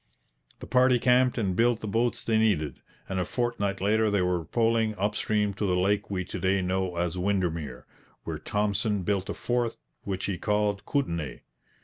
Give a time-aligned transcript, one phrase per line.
[0.61, 4.45] The party camped and built the boats they needed, and a fortnight later they were
[4.45, 7.85] poling up stream to the lake we to day know as Windermere,
[8.23, 11.41] where Thompson built a fort which he called 'Kootenai.'